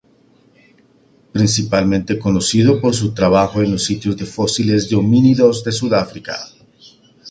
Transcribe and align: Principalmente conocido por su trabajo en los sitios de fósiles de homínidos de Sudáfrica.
Principalmente 1.31 2.17
conocido 2.17 2.81
por 2.81 2.95
su 2.95 3.13
trabajo 3.13 3.61
en 3.61 3.71
los 3.71 3.83
sitios 3.83 4.17
de 4.17 4.25
fósiles 4.25 4.89
de 4.89 4.95
homínidos 4.95 5.63
de 5.63 5.71
Sudáfrica. 5.71 6.39